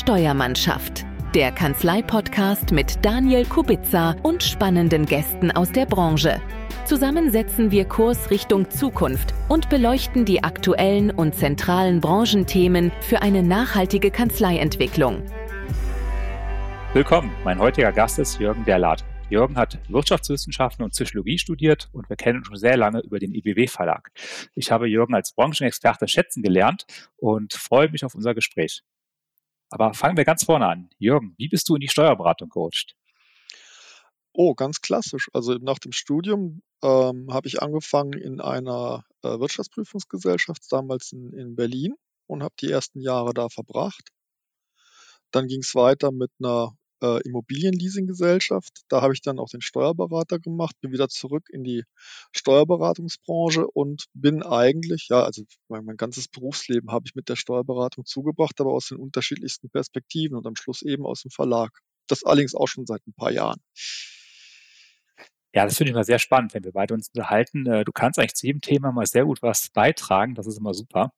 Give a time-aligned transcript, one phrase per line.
[0.00, 1.04] Steuermannschaft.
[1.34, 6.40] Der Kanzlei-Podcast mit Daniel Kubitza und spannenden Gästen aus der Branche.
[6.86, 13.42] Zusammen setzen wir Kurs Richtung Zukunft und beleuchten die aktuellen und zentralen Branchenthemen für eine
[13.42, 15.22] nachhaltige Kanzleientwicklung.
[16.94, 19.04] Willkommen, mein heutiger Gast ist Jürgen Derlath.
[19.28, 23.34] Jürgen hat Wirtschaftswissenschaften und Psychologie studiert und wir kennen uns schon sehr lange über den
[23.34, 24.10] IBW Verlag.
[24.54, 26.86] Ich habe Jürgen als Branchenexperte schätzen gelernt
[27.18, 28.82] und freue mich auf unser Gespräch.
[29.70, 30.90] Aber fangen wir ganz vorne an.
[30.98, 32.96] Jürgen, wie bist du in die Steuerberatung gerutscht?
[34.32, 35.28] Oh, ganz klassisch.
[35.32, 41.56] Also nach dem Studium ähm, habe ich angefangen in einer äh, Wirtschaftsprüfungsgesellschaft, damals in, in
[41.56, 41.94] Berlin,
[42.26, 44.10] und habe die ersten Jahre da verbracht.
[45.30, 48.82] Dann ging es weiter mit einer äh, Immobilienleasinggesellschaft.
[48.88, 51.84] Da habe ich dann auch den Steuerberater gemacht, bin wieder zurück in die
[52.32, 58.04] Steuerberatungsbranche und bin eigentlich, ja, also mein, mein ganzes Berufsleben habe ich mit der Steuerberatung
[58.04, 61.70] zugebracht, aber aus den unterschiedlichsten Perspektiven und am Schluss eben aus dem Verlag.
[62.06, 63.60] Das allerdings auch schon seit ein paar Jahren.
[65.52, 67.66] Ja, das finde ich mal sehr spannend, wenn wir beide uns unterhalten.
[67.66, 70.34] Äh, du kannst eigentlich zu jedem Thema mal sehr gut was beitragen.
[70.34, 71.12] Das ist immer super.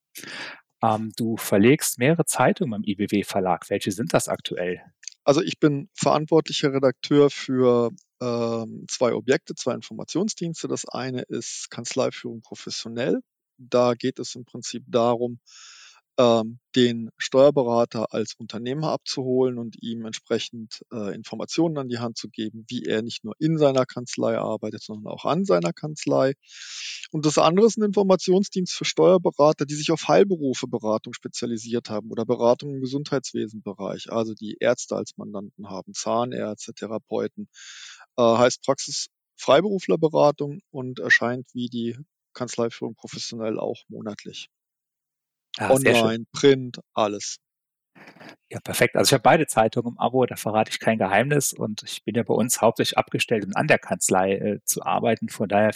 [0.83, 3.71] Ähm, du verlegst mehrere Zeitungen beim IBW Verlag.
[3.71, 4.81] Welche sind das aktuell?
[5.25, 10.67] Also ich bin verantwortlicher Redakteur für ähm, zwei Objekte, zwei Informationsdienste.
[10.67, 13.21] Das eine ist Kanzleiführung professionell.
[13.59, 15.39] Da geht es im Prinzip darum,
[16.19, 22.29] ähm, den Steuerberater als Unternehmer abzuholen und ihm entsprechend äh, Informationen an die Hand zu
[22.29, 26.35] geben, wie er nicht nur in seiner Kanzlei arbeitet, sondern auch an seiner Kanzlei.
[27.11, 32.11] Und das andere ist ein Informationsdienst für Steuerberater, die sich auf Heilberufe Beratung spezialisiert haben
[32.11, 37.49] oder Beratung im Gesundheitswesenbereich, also die Ärzte als Mandanten haben, Zahnärzte, Therapeuten,
[38.17, 41.97] äh, heißt Praxis Freiberuflerberatung und erscheint wie die
[42.35, 44.49] Kanzleiführung professionell auch monatlich.
[45.59, 47.39] Ah, Online, Print, alles.
[48.51, 48.97] Ja, perfekt.
[48.97, 52.15] Also ich habe beide Zeitungen im Abo, da verrate ich kein Geheimnis und ich bin
[52.15, 55.29] ja bei uns hauptsächlich abgestellt, um an der Kanzlei äh, zu arbeiten.
[55.29, 55.73] Von daher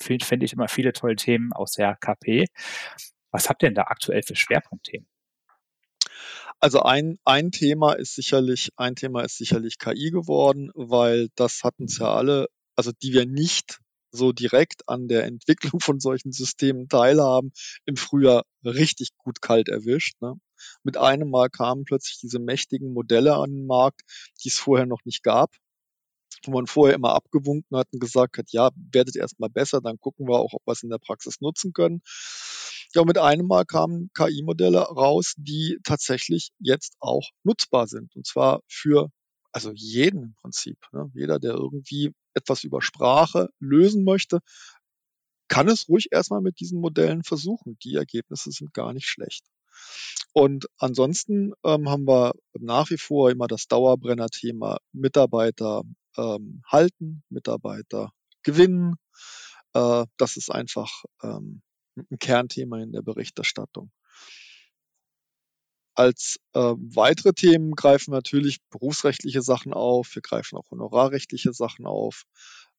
[0.00, 2.46] finde ich immer viele tolle Themen aus der KP.
[3.30, 5.06] Was habt ihr denn da aktuell für Schwerpunktthemen?
[6.60, 11.84] Also ein, ein Thema ist sicherlich, ein Thema ist sicherlich KI geworden, weil das hatten
[11.84, 13.78] es ja alle, also die wir nicht
[14.10, 17.52] so direkt an der Entwicklung von solchen Systemen teilhaben,
[17.84, 20.20] im Frühjahr richtig gut kalt erwischt.
[20.20, 20.34] Ne?
[20.82, 24.02] Mit einem Mal kamen plötzlich diese mächtigen Modelle an den Markt,
[24.42, 25.54] die es vorher noch nicht gab
[26.44, 30.28] wo man vorher immer abgewunken hat und gesagt hat, ja, werdet erstmal besser, dann gucken
[30.28, 32.00] wir auch, ob wir es in der Praxis nutzen können.
[32.94, 38.14] Ja, mit einem Mal kamen KI-Modelle raus, die tatsächlich jetzt auch nutzbar sind.
[38.16, 39.10] Und zwar für
[39.52, 40.78] also jeden im Prinzip.
[40.92, 41.10] Ne?
[41.14, 44.40] Jeder, der irgendwie etwas über Sprache lösen möchte,
[45.48, 47.78] kann es ruhig erstmal mit diesen Modellen versuchen.
[47.82, 49.44] Die Ergebnisse sind gar nicht schlecht.
[50.32, 55.82] Und ansonsten ähm, haben wir nach wie vor immer das Dauerbrenner-Thema Mitarbeiter
[56.16, 58.12] ähm, halten, Mitarbeiter
[58.42, 58.96] gewinnen.
[59.74, 61.62] Äh, das ist einfach ähm,
[61.96, 63.90] ein Kernthema in der Berichterstattung.
[65.98, 72.22] Als äh, weitere Themen greifen natürlich berufsrechtliche Sachen auf, wir greifen auch honorarrechtliche Sachen auf.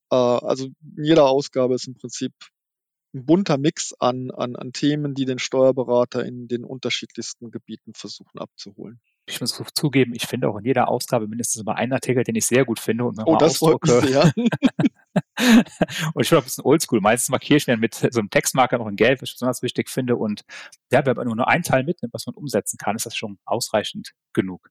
[0.10, 2.32] Äh, also in jeder Ausgabe ist im Prinzip
[3.14, 8.40] ein bunter Mix an, an, an Themen, die den Steuerberater in den unterschiedlichsten Gebieten versuchen
[8.40, 12.36] abzuholen ich muss zugeben, ich finde auch in jeder Ausgabe mindestens immer einen Artikel, den
[12.36, 14.02] ich sehr gut finde und oh, das ausdrucke.
[14.02, 14.34] Mich sehr.
[16.14, 17.02] und ich bin auch ein bisschen oldschool.
[17.02, 19.90] Meistens markiere ich mir mit so einem Textmarker noch in Gelb, was ich besonders wichtig
[19.90, 20.16] finde.
[20.16, 20.44] Und
[20.92, 24.14] ja, wenn man nur einen Teil mitnimmt, was man umsetzen kann, ist das schon ausreichend
[24.34, 24.70] genug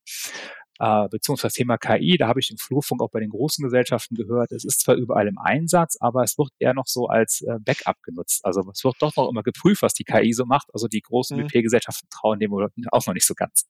[0.79, 4.15] äh, beziehungsweise das Thema KI, da habe ich im Flurfunk auch bei den großen Gesellschaften
[4.15, 7.59] gehört, es ist zwar überall im Einsatz, aber es wird eher noch so als äh,
[7.61, 8.45] Backup genutzt.
[8.45, 10.69] Also es wird doch noch immer geprüft, was die KI so macht.
[10.73, 11.45] Also die großen mhm.
[11.45, 13.67] WP-Gesellschaften trauen dem auch noch nicht so ganz.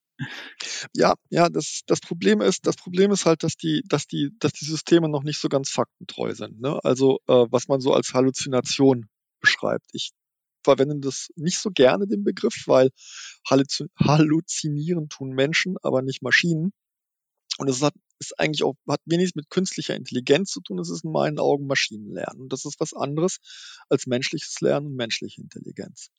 [0.95, 4.53] Ja, ja, das, das Problem ist, das Problem ist halt, dass die, dass die, dass
[4.53, 6.61] die Systeme noch nicht so ganz faktentreu sind.
[6.61, 6.79] Ne?
[6.83, 9.07] Also äh, was man so als Halluzination
[9.41, 9.87] beschreibt.
[9.93, 10.11] Ich
[10.65, 12.91] verwende das nicht so gerne, den Begriff, weil
[13.49, 16.73] halluzinieren tun Menschen, aber nicht Maschinen.
[17.59, 20.79] Und es hat, ist eigentlich auch, hat wenig mit künstlicher Intelligenz zu tun.
[20.79, 22.43] Es ist in meinen Augen Maschinenlernen.
[22.43, 23.39] Und das ist was anderes
[23.89, 26.11] als menschliches Lernen und menschliche Intelligenz.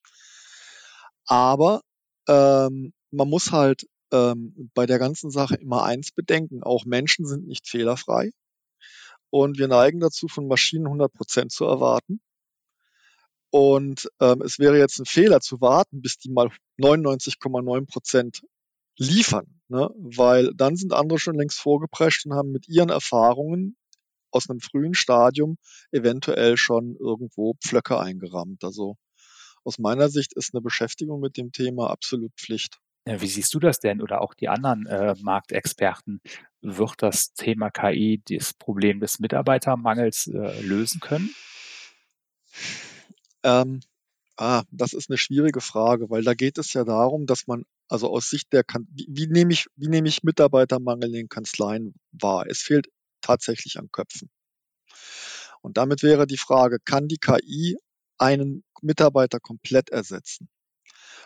[1.26, 1.82] Aber
[2.28, 6.62] ähm, man muss halt ähm, bei der ganzen Sache immer eins bedenken.
[6.62, 8.32] Auch Menschen sind nicht fehlerfrei.
[9.30, 12.20] Und wir neigen dazu, von Maschinen 100 Prozent zu erwarten.
[13.52, 16.50] Und ähm, es wäre jetzt ein Fehler zu warten, bis die mal
[16.80, 18.44] 99,9 Prozent
[19.00, 19.90] liefern, ne?
[19.98, 23.78] weil dann sind andere schon längst vorgeprescht und haben mit ihren Erfahrungen
[24.32, 25.58] aus einem frühen Stadium
[25.92, 28.64] eventuell schon irgendwo Pflöcke eingerammt.
[28.64, 28.98] Also
[29.64, 32.78] aus meiner Sicht ist eine Beschäftigung mit dem Thema absolut Pflicht.
[33.06, 36.22] Wie siehst du das denn oder auch die anderen äh, Marktexperten?
[36.62, 41.34] Wird das Thema KI das Problem des Mitarbeitermangels äh, lösen können?
[43.42, 43.80] Ähm,
[44.38, 48.10] ah, das ist eine schwierige Frage, weil da geht es ja darum, dass man also
[48.10, 51.96] aus Sicht der kan wie, wie nehme ich wie nehme ich Mitarbeitermangel in den Kanzleien
[52.12, 52.46] wahr?
[52.48, 52.88] Es fehlt
[53.22, 54.30] tatsächlich an Köpfen.
[55.62, 57.78] Und damit wäre die Frage, kann die KI
[58.18, 60.50] einen Mitarbeiter komplett ersetzen?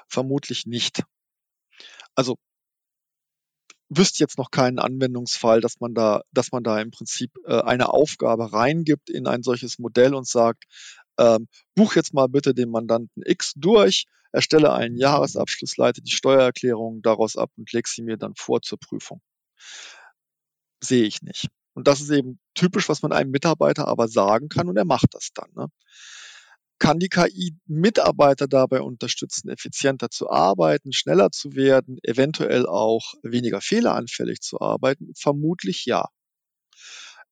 [0.07, 1.03] Vermutlich nicht.
[2.15, 2.37] Also
[3.89, 7.89] wüsste jetzt noch keinen Anwendungsfall, dass man da, dass man da im Prinzip äh, eine
[7.89, 10.65] Aufgabe reingibt in ein solches Modell und sagt,
[11.19, 17.01] ähm, buch jetzt mal bitte den Mandanten X durch, erstelle einen Jahresabschluss, leite die Steuererklärung
[17.01, 19.21] daraus ab und leg sie mir dann vor zur Prüfung.
[20.81, 21.47] Sehe ich nicht.
[21.73, 25.13] Und das ist eben typisch, was man einem Mitarbeiter aber sagen kann und er macht
[25.13, 25.49] das dann.
[25.55, 25.67] Ne?
[26.79, 33.61] Kann die KI Mitarbeiter dabei unterstützen, effizienter zu arbeiten, schneller zu werden, eventuell auch weniger
[33.61, 35.13] fehleranfällig zu arbeiten?
[35.15, 36.09] Vermutlich ja.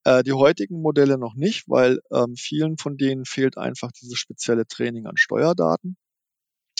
[0.04, 4.66] Äh, die heutigen Modelle noch nicht, weil ähm, vielen von denen fehlt einfach dieses spezielle
[4.66, 5.98] Training an Steuerdaten.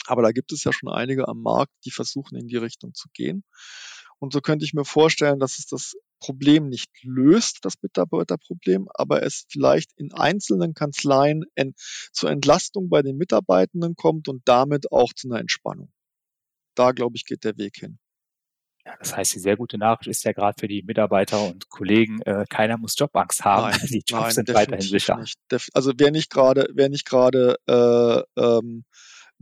[0.06, 3.08] Aber da gibt es ja schon einige am Markt, die versuchen in die Richtung zu
[3.12, 3.44] gehen.
[4.18, 9.24] Und so könnte ich mir vorstellen, dass es das Problem nicht löst, das Mitarbeiterproblem, aber
[9.24, 11.74] es vielleicht in einzelnen Kanzleien en
[12.12, 15.90] zur Entlastung bei den Mitarbeitenden kommt und damit auch zu einer Entspannung.
[16.76, 17.98] Da, glaube ich, geht der Weg hin.
[18.86, 22.20] Ja, das heißt, die sehr gute Nachricht ist ja gerade für die Mitarbeiter und Kollegen,
[22.22, 23.70] äh, keiner muss Jobangst haben.
[23.70, 25.16] Nein, die Jobs nein, sind weiterhin sicher.
[25.18, 25.38] Nicht.
[25.72, 28.84] Also wer nicht gerade, wer nicht gerade äh, ähm,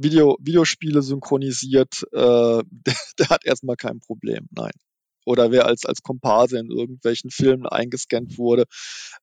[0.03, 4.73] Video, Videospiele synchronisiert, äh, der, der hat erstmal kein Problem, nein.
[5.27, 8.65] Oder wer als, als Komparse in irgendwelchen Filmen eingescannt wurde,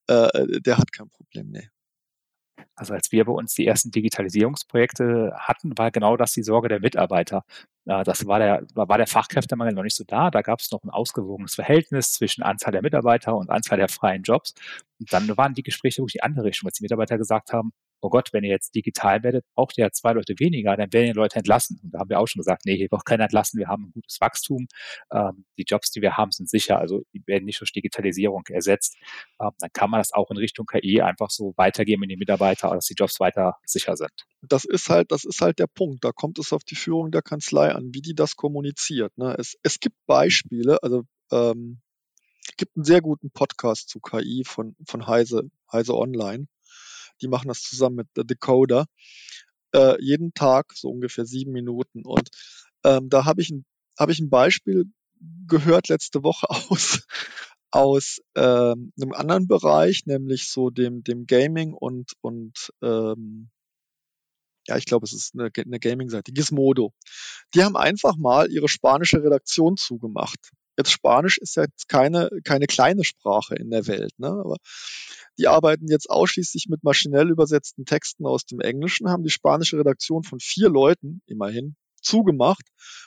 [0.06, 1.68] äh, der hat kein Problem, nee.
[2.74, 6.80] Also als wir bei uns die ersten Digitalisierungsprojekte hatten, war genau das die Sorge der
[6.80, 7.44] Mitarbeiter.
[7.84, 10.30] Das war der, war der Fachkräftemangel noch nicht so da.
[10.30, 14.22] Da gab es noch ein ausgewogenes Verhältnis zwischen Anzahl der Mitarbeiter und Anzahl der freien
[14.22, 14.54] Jobs.
[15.00, 18.10] Und dann waren die Gespräche wirklich die andere Richtung, als die Mitarbeiter gesagt haben, oh
[18.10, 21.12] Gott, wenn ihr jetzt digital werdet, braucht ihr ja zwei Leute weniger, dann werden die
[21.12, 21.80] Leute entlassen.
[21.82, 23.92] Und da haben wir auch schon gesagt, nee, hier braucht keiner entlassen, wir haben ein
[23.92, 24.66] gutes Wachstum.
[25.12, 28.96] Ähm, die Jobs, die wir haben, sind sicher, also die werden nicht durch Digitalisierung ersetzt.
[29.40, 32.70] Ähm, dann kann man das auch in Richtung KI einfach so weitergeben in die Mitarbeiter,
[32.70, 34.12] dass die Jobs weiter sicher sind.
[34.42, 36.04] Das ist halt, das ist halt der Punkt.
[36.04, 39.16] Da kommt es auf die Führung der Kanzlei an, wie die das kommuniziert.
[39.18, 39.34] Ne?
[39.38, 41.02] Es, es gibt Beispiele, also
[41.32, 41.80] ähm,
[42.58, 46.46] gibt einen sehr guten Podcast zu KI von, von Heise, Heise Online
[47.22, 48.86] die machen das zusammen mit The Decoder.
[49.74, 52.04] Äh, jeden Tag so ungefähr sieben Minuten.
[52.04, 52.28] Und
[52.84, 53.64] ähm, da habe ich, ein,
[53.98, 54.86] hab ich ein Beispiel
[55.46, 57.06] gehört letzte Woche aus,
[57.70, 63.50] aus ähm, einem anderen Bereich, nämlich so dem, dem Gaming und, und ähm,
[64.66, 66.92] ja, ich glaube, es ist eine, eine Gaming-Seite, Gizmodo.
[67.54, 70.50] Die haben einfach mal ihre spanische Redaktion zugemacht.
[70.78, 74.28] Jetzt Spanisch ist ja jetzt keine, keine kleine Sprache in der Welt, ne?
[74.28, 74.58] aber
[75.36, 80.22] die arbeiten jetzt ausschließlich mit maschinell übersetzten Texten aus dem Englischen, haben die spanische Redaktion
[80.22, 82.62] von vier Leuten immerhin zugemacht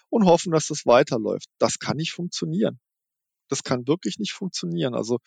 [0.10, 1.48] und hoffen, dass das weiterläuft.
[1.60, 2.82] Das kann nicht funktionieren.
[3.48, 4.94] Das kann wirklich nicht funktionieren.
[4.94, 5.20] Also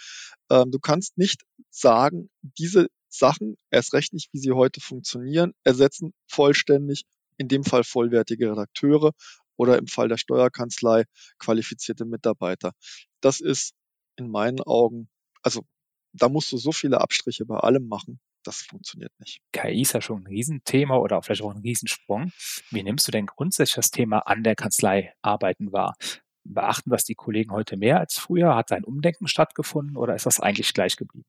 [0.50, 6.12] ähm, du kannst nicht sagen, diese Sachen, erst recht nicht, wie sie heute funktionieren, ersetzen
[6.26, 7.04] vollständig,
[7.38, 9.12] in dem Fall vollwertige Redakteure
[9.56, 11.04] oder im Fall der Steuerkanzlei
[11.38, 12.72] qualifizierte Mitarbeiter.
[13.20, 13.74] Das ist
[14.16, 15.08] in meinen Augen,
[15.42, 15.64] also
[16.12, 18.20] da musst du so viele Abstriche bei allem machen.
[18.44, 19.40] Das funktioniert nicht.
[19.52, 22.30] KI ist ja schon ein Riesenthema oder vielleicht auch ein Riesensprung.
[22.70, 25.96] Wie nimmst du denn grundsätzlich das Thema an der Kanzlei arbeiten wahr?
[26.44, 28.54] Beachten das die Kollegen heute mehr als früher?
[28.54, 31.24] Hat ein Umdenken stattgefunden oder ist das eigentlich gleich geblieben?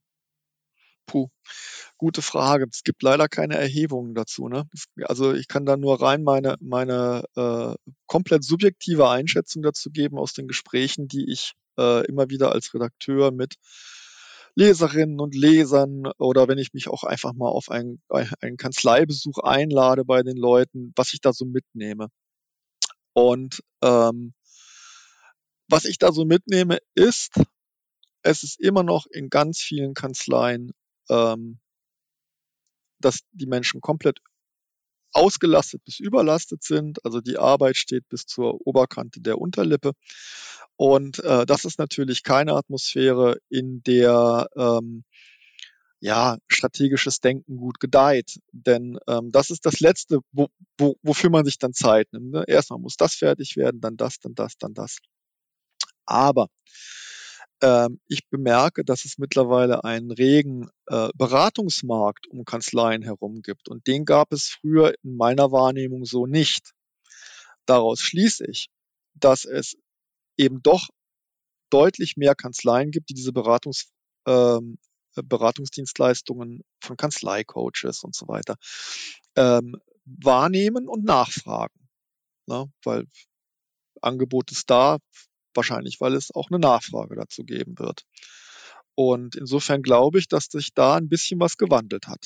[1.08, 1.30] Puh,
[1.98, 2.68] gute Frage.
[2.72, 4.48] Es gibt leider keine Erhebungen dazu.
[4.48, 4.68] Ne?
[5.04, 7.76] Also ich kann da nur rein meine, meine äh,
[8.08, 13.32] komplett subjektive Einschätzung dazu geben aus den Gesprächen, die ich äh, immer wieder als Redakteur
[13.32, 13.56] mit
[14.56, 20.06] Leserinnen und Lesern oder wenn ich mich auch einfach mal auf einen, einen Kanzleibesuch einlade
[20.06, 22.08] bei den Leuten, was ich da so mitnehme.
[23.14, 24.34] Und ähm,
[25.68, 27.34] was ich da so mitnehme, ist,
[28.22, 30.72] es ist immer noch in ganz vielen Kanzleien,
[31.10, 31.60] ähm,
[33.00, 34.20] dass die Menschen komplett
[35.14, 37.04] ausgelastet bis überlastet sind.
[37.06, 39.94] Also die Arbeit steht bis zur Oberkante der Unterlippe.
[40.76, 45.06] Und äh, das ist natürlich keine Atmosphäre, in der ähm,
[46.02, 48.40] ja, strategisches Denken gut gedeiht.
[48.52, 50.48] Denn ähm, das ist das Letzte, wo,
[50.78, 52.32] wo, wofür man sich dann Zeit nimmt.
[52.32, 52.44] Ne?
[52.48, 54.98] Erstmal muss das fertig werden, dann das, dann das, dann das.
[56.06, 56.48] Aber
[58.08, 63.70] ich bemerke, dass es mittlerweile einen regen äh, Beratungsmarkt um Kanzleien herum gibt.
[63.70, 66.74] Und den gab es früher in meiner Wahrnehmung so nicht.
[67.66, 68.70] Daraus schließe ich,
[69.16, 69.78] dass es
[70.38, 70.90] eben doch
[71.70, 73.92] deutlich mehr Kanzleien gibt, die diese Beratungs,
[74.28, 74.78] ähm,
[75.16, 78.58] Beratungsdienstleistungen von Kanzleicoaches und so weiter
[79.38, 81.88] ähm, wahrnehmen und nachfragen.
[82.48, 82.70] Ne?
[82.84, 83.08] Weil
[84.02, 85.00] Angebot ist da,
[85.56, 88.04] wahrscheinlich, weil es auch eine Nachfrage dazu geben wird.
[88.96, 92.26] Und insofern glaube ich, dass sich da ein bisschen was gewandelt hat.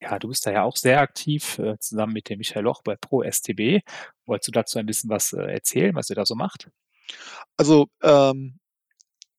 [0.00, 2.96] Ja, du bist da ja auch sehr aktiv, äh, zusammen mit dem Michael Loch bei
[2.96, 3.80] Pro STB.
[4.26, 6.70] Wolltest du dazu ein bisschen was äh, erzählen, was ihr da so macht?
[7.56, 8.58] Also ähm,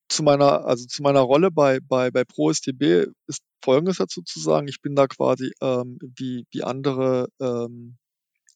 [0.08, 4.68] zu meiner, also zu meiner Rolle bei, bei, bei ProSTB ist Folgendes dazu zu sagen.
[4.68, 7.98] Ich bin da quasi ähm, wie, wie andere ähm,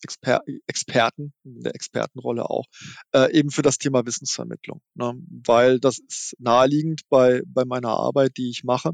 [0.01, 2.66] Exper Experten, in der Expertenrolle auch,
[3.13, 4.82] äh, eben für das Thema Wissensvermittlung.
[4.96, 5.13] Ne?
[5.46, 8.92] Weil das ist naheliegend bei, bei meiner Arbeit, die ich mache.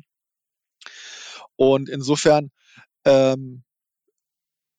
[1.55, 2.49] Und insofern
[3.05, 3.63] ähm,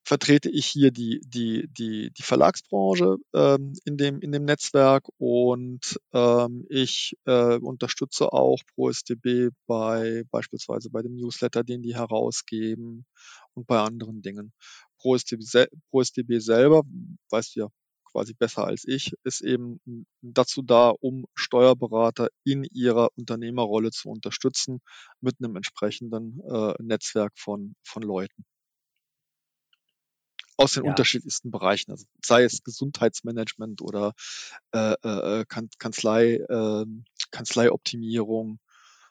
[0.04, 5.98] vertrete ich hier die, die, die, die Verlagsbranche ähm, in, dem, in dem Netzwerk und
[6.12, 13.06] ähm, ich äh, unterstütze auch ProSDB bei beispielsweise bei dem Newsletter, den die herausgeben
[13.54, 14.52] und bei anderen Dingen.
[15.04, 16.82] ProSDB, ProSDB selber,
[17.30, 17.68] weißt du ja
[18.10, 19.80] quasi besser als ich, ist eben
[20.22, 24.80] dazu da, um Steuerberater in ihrer Unternehmerrolle zu unterstützen
[25.20, 28.44] mit einem entsprechenden äh, Netzwerk von, von Leuten
[30.56, 30.90] aus den ja.
[30.90, 34.12] unterschiedlichsten Bereichen, also sei es Gesundheitsmanagement oder
[34.72, 35.44] äh, äh, äh
[35.78, 36.84] Kanzlei, äh,
[37.32, 38.60] Kanzleioptimierung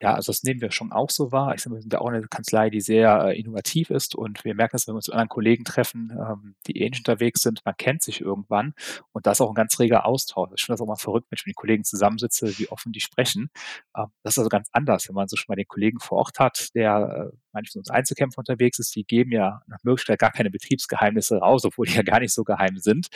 [0.03, 1.55] ja, also das nehmen wir schon auch so wahr.
[1.55, 4.53] Ich sage, wir sind ja auch eine Kanzlei, die sehr äh, innovativ ist und wir
[4.53, 7.77] merken das, wenn wir uns mit anderen Kollegen treffen, ähm, die ähnlich unterwegs sind, man
[7.77, 8.74] kennt sich irgendwann
[9.13, 10.51] und das ist auch ein ganz reger Austausch.
[10.57, 13.00] Ich finde das auch mal verrückt, wenn ich mit den Kollegen zusammensitze, wie offen die
[13.00, 13.50] sprechen.
[13.95, 16.38] Ähm, das ist also ganz anders, wenn man so schon mal den Kollegen vor Ort
[16.38, 20.50] hat, der äh, manchmal uns Einzelkämpfer unterwegs ist, die geben ja nach Möglichkeit gar keine
[20.50, 23.07] Betriebsgeheimnisse raus, obwohl die ja gar nicht so geheim sind,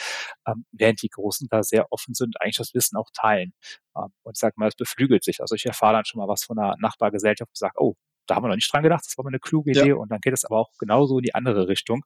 [0.47, 3.53] ähm, während die Großen da sehr offen sind, eigentlich das Wissen auch teilen.
[3.95, 5.41] Ähm, und ich sage mal, es beflügelt sich.
[5.41, 7.95] Also ich erfahre dann schon mal was von einer Nachbargesellschaft und sage, oh,
[8.27, 9.89] da haben wir noch nicht dran gedacht, das war mal eine kluge Idee.
[9.89, 9.95] Ja.
[9.95, 12.03] Und dann geht es aber auch genauso in die andere Richtung.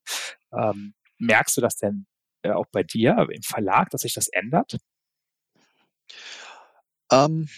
[0.54, 2.06] Ähm, merkst du das denn
[2.44, 4.78] äh, auch bei dir im Verlag, dass sich das ändert?
[7.12, 7.50] Ähm,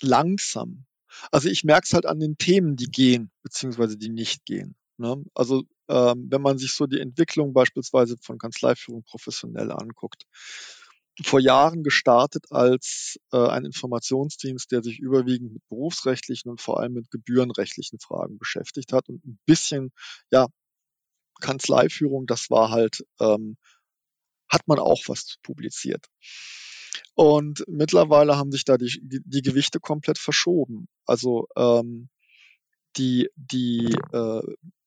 [0.00, 0.86] langsam.
[1.30, 4.76] Also ich merke es halt an den Themen, die gehen, beziehungsweise die nicht gehen.
[4.96, 5.22] Ne?
[5.34, 10.24] Also ähm, wenn man sich so die Entwicklung beispielsweise von Kanzleiführung professionell anguckt,
[11.22, 16.94] vor Jahren gestartet als äh, ein Informationsdienst, der sich überwiegend mit berufsrechtlichen und vor allem
[16.94, 19.92] mit gebührenrechtlichen Fragen beschäftigt hat und ein bisschen,
[20.30, 20.48] ja,
[21.40, 23.56] Kanzleiführung, das war halt, ähm,
[24.48, 26.06] hat man auch was publiziert.
[27.14, 30.88] Und mittlerweile haben sich da die, die Gewichte komplett verschoben.
[31.06, 32.08] Also ähm,
[32.96, 34.42] die, die äh,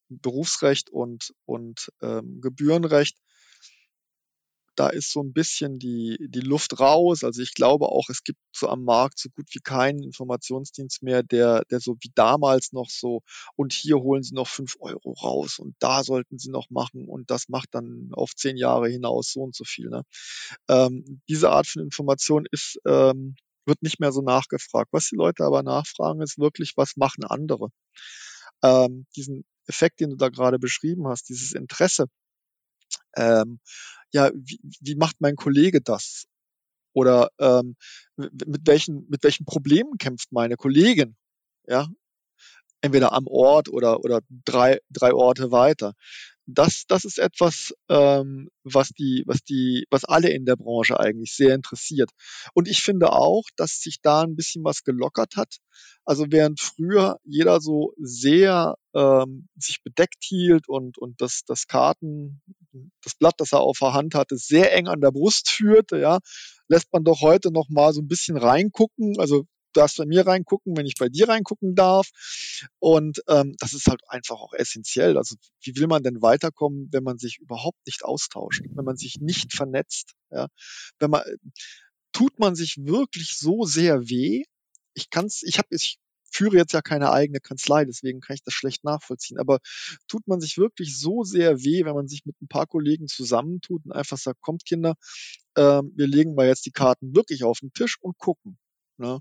[0.09, 3.17] Berufsrecht und, und ähm, Gebührenrecht
[4.77, 7.23] da ist so ein bisschen die, die Luft raus.
[7.23, 11.23] Also ich glaube auch, es gibt so am Markt so gut wie keinen Informationsdienst mehr,
[11.23, 13.21] der, der so wie damals noch so,
[13.55, 17.31] und hier holen Sie noch fünf Euro raus und da sollten Sie noch machen und
[17.31, 19.89] das macht dann auf zehn Jahre hinaus so und so viel.
[19.89, 20.03] Ne?
[20.69, 24.89] Ähm, diese Art von Information ist, ähm, wird nicht mehr so nachgefragt.
[24.93, 27.69] Was die Leute aber nachfragen, ist wirklich, was machen andere?
[28.63, 32.05] Ähm, diesen Effekt, den du da gerade beschrieben hast, dieses Interesse,
[33.15, 33.59] ähm,
[34.13, 36.25] ja, wie, wie macht mein Kollege das?
[36.93, 37.75] Oder ähm,
[38.15, 41.15] mit welchen, mit welchen Problemen kämpft meine Kollegin?
[41.67, 41.87] Ja,
[42.81, 45.93] entweder am Ort oder, oder drei, drei Orte weiter
[46.47, 51.35] das, das ist etwas, ähm, was die, was die, was alle in der Branche eigentlich
[51.35, 52.11] sehr interessiert.
[52.53, 55.57] Und ich finde auch, dass sich da ein bisschen was gelockert hat.
[56.05, 62.41] Also während früher jeder so sehr ähm, sich bedeckt hielt und, und das, das Karten,
[63.03, 66.19] das Blatt, das er auf der Hand hatte, sehr eng an der Brust führte, ja,
[66.69, 69.19] lässt man doch heute noch mal so ein bisschen reingucken.
[69.19, 69.45] Also
[69.77, 72.09] darfst bei mir reingucken, wenn ich bei dir reingucken darf.
[72.79, 75.17] Und ähm, das ist halt einfach auch essentiell.
[75.17, 79.17] Also wie will man denn weiterkommen, wenn man sich überhaupt nicht austauscht, wenn man sich
[79.19, 80.13] nicht vernetzt?
[80.31, 80.47] Ja?
[80.99, 81.23] Wenn man
[82.11, 84.43] tut man sich wirklich so sehr weh?
[84.95, 85.99] Ich kann's, ich habe, ich
[86.31, 89.39] führe jetzt ja keine eigene Kanzlei, deswegen kann ich das schlecht nachvollziehen.
[89.39, 89.59] Aber
[90.07, 93.85] tut man sich wirklich so sehr weh, wenn man sich mit ein paar Kollegen zusammentut
[93.85, 94.95] und einfach sagt, kommt Kinder,
[95.55, 98.57] ähm, wir legen mal jetzt die Karten wirklich auf den Tisch und gucken.
[98.97, 99.19] Ne?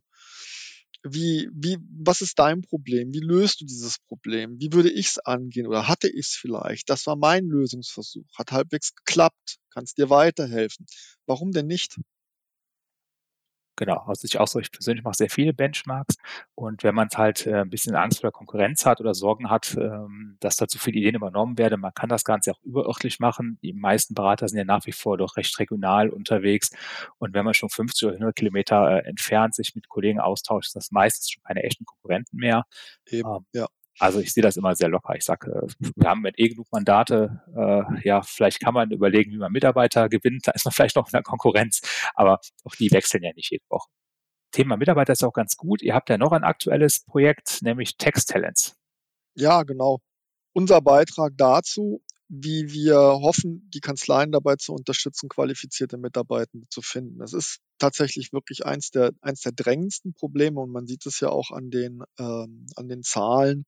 [1.02, 3.12] Wie, wie, was ist dein Problem?
[3.12, 4.58] Wie löst du dieses Problem?
[4.58, 6.90] Wie würde ich es angehen oder hatte ich es vielleicht?
[6.90, 8.26] Das war mein Lösungsversuch.
[8.36, 9.58] Hat halbwegs geklappt.
[9.70, 10.86] Kannst dir weiterhelfen.
[11.26, 11.96] Warum denn nicht?
[13.78, 16.16] Genau, also ich auch so, ich persönlich mache sehr viele Benchmarks
[16.54, 19.76] und wenn man halt äh, ein bisschen Angst vor der Konkurrenz hat oder Sorgen hat,
[19.78, 23.58] ähm, dass da zu viele Ideen übernommen werden, man kann das Ganze auch überörtlich machen.
[23.62, 26.70] Die meisten Berater sind ja nach wie vor doch recht regional unterwegs
[27.18, 30.76] und wenn man schon 50 oder 100 Kilometer äh, entfernt sich mit Kollegen austauscht, ist
[30.76, 32.64] das meistens schon keine echten Konkurrenten mehr.
[33.10, 33.66] Eben, ähm, ja.
[33.98, 35.14] Also ich sehe das immer sehr locker.
[35.16, 37.42] Ich sage, äh, wir haben mit eh genug Mandate.
[37.56, 40.46] Äh, ja, vielleicht kann man überlegen, wie man Mitarbeiter gewinnt.
[40.46, 41.80] Da ist man vielleicht noch in der Konkurrenz,
[42.14, 43.88] aber auch die wechseln ja nicht jede Woche.
[44.52, 45.82] Thema Mitarbeiter ist auch ganz gut.
[45.82, 48.76] Ihr habt ja noch ein aktuelles Projekt, nämlich Text Talents.
[49.34, 50.00] Ja, genau.
[50.52, 57.18] Unser Beitrag dazu, wie wir hoffen, die Kanzleien dabei zu unterstützen, qualifizierte Mitarbeitende zu finden.
[57.18, 61.28] Das ist tatsächlich wirklich eins der, eins der drängendsten Probleme und man sieht es ja
[61.28, 63.66] auch an den, ähm, an den Zahlen,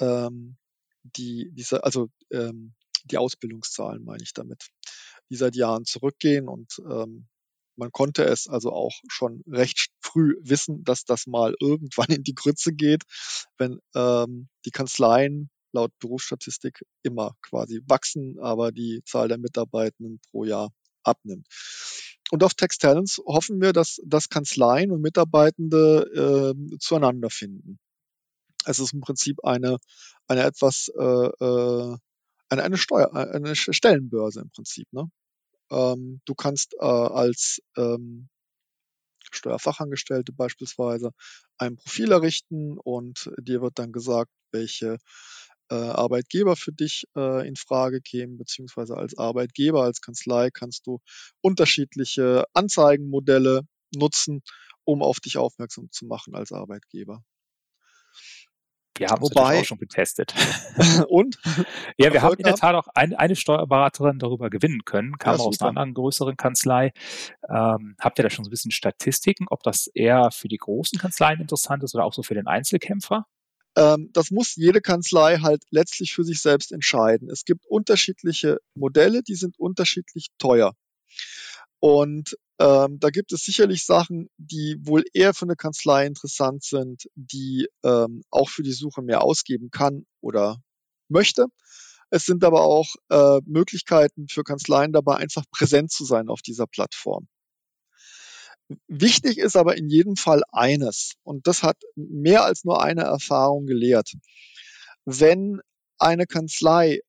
[0.00, 0.56] ähm,
[1.02, 4.68] die, diese, also ähm, die Ausbildungszahlen meine ich damit,
[5.30, 7.28] die seit Jahren zurückgehen und ähm,
[7.76, 12.34] man konnte es also auch schon recht früh wissen, dass das mal irgendwann in die
[12.34, 13.04] Grütze geht,
[13.56, 20.44] wenn ähm, die Kanzleien laut Berufsstatistik immer quasi wachsen, aber die Zahl der Mitarbeitenden pro
[20.44, 20.70] Jahr
[21.02, 21.46] abnimmt.
[22.30, 27.78] Und auf Text Talents hoffen wir, dass, dass Kanzleien und Mitarbeitende äh, zueinander finden.
[28.64, 29.78] Es ist im Prinzip eine,
[30.28, 31.96] eine etwas, äh, äh,
[32.50, 34.86] eine, eine Steuer, eine Stellenbörse im Prinzip.
[34.92, 35.10] Ne?
[35.70, 38.28] Ähm, du kannst äh, als ähm,
[39.30, 41.12] Steuerfachangestellte beispielsweise
[41.58, 44.98] ein Profil errichten und dir wird dann gesagt, welche äh,
[45.74, 51.00] Arbeitgeber für dich äh, in Frage kämen, beziehungsweise als Arbeitgeber, als Kanzlei kannst du
[51.40, 53.62] unterschiedliche Anzeigenmodelle
[53.94, 54.42] nutzen,
[54.84, 57.22] um auf dich aufmerksam zu machen als Arbeitgeber.
[59.00, 60.34] Wir haben es auch schon getestet.
[61.08, 61.38] und?
[61.96, 65.42] Ja, wir haben in der Tat auch ein, eine Steuerberaterin darüber gewinnen können, kam ja,
[65.42, 66.92] aus einer anderen größeren Kanzlei.
[67.48, 70.98] Ähm, habt ihr da schon so ein bisschen Statistiken, ob das eher für die großen
[70.98, 73.26] Kanzleien interessant ist oder auch so für den Einzelkämpfer?
[73.76, 77.30] Ähm, das muss jede Kanzlei halt letztlich für sich selbst entscheiden.
[77.30, 80.74] Es gibt unterschiedliche Modelle, die sind unterschiedlich teuer.
[81.80, 87.08] Und ähm, da gibt es sicherlich Sachen, die wohl eher für eine Kanzlei interessant sind,
[87.14, 90.62] die ähm, auch für die Suche mehr ausgeben kann oder
[91.08, 91.46] möchte.
[92.10, 96.66] Es sind aber auch äh, Möglichkeiten für Kanzleien dabei, einfach präsent zu sein auf dieser
[96.66, 97.28] Plattform.
[98.86, 103.66] Wichtig ist aber in jedem Fall eines, und das hat mehr als nur eine Erfahrung
[103.66, 104.12] gelehrt.
[105.04, 105.60] Wenn
[105.98, 107.00] eine Kanzlei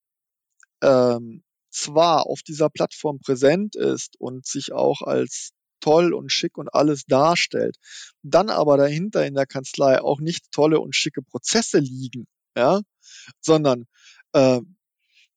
[0.82, 6.74] ähm, zwar auf dieser Plattform präsent ist und sich auch als toll und schick und
[6.74, 7.78] alles darstellt,
[8.22, 12.82] dann aber dahinter in der Kanzlei auch nicht tolle und schicke Prozesse liegen, ja,
[13.40, 13.86] sondern
[14.34, 14.62] äh,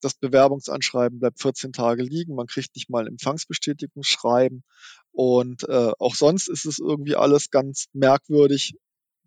[0.00, 4.64] das Bewerbungsanschreiben bleibt 14 Tage liegen, man kriegt nicht mal ein Empfangsbestätigungsschreiben
[5.12, 8.74] und äh, auch sonst ist es irgendwie alles ganz merkwürdig,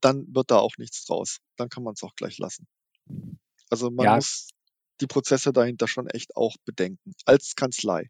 [0.01, 1.39] dann wird da auch nichts draus.
[1.55, 2.67] Dann kann man es auch gleich lassen.
[3.69, 4.15] Also man ja.
[4.15, 4.49] muss
[5.01, 8.09] die Prozesse dahinter schon echt auch bedenken, als Kanzlei.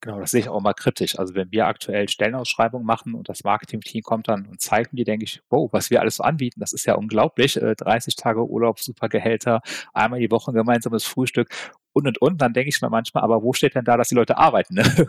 [0.00, 1.18] Genau, das sehe ich auch mal kritisch.
[1.18, 5.24] Also wenn wir aktuell Stellenausschreibungen machen und das Marketing-Team kommt dann und zeigt mir, denke
[5.24, 7.54] ich, wow, was wir alles so anbieten, das ist ja unglaublich.
[7.54, 9.62] 30 äh, Tage Urlaub, super Gehälter,
[9.94, 11.48] einmal die Woche ein gemeinsames Frühstück
[11.92, 12.42] und und und.
[12.42, 14.74] Dann denke ich mir manchmal, aber wo steht denn da, dass die Leute arbeiten?
[14.74, 14.82] Ne?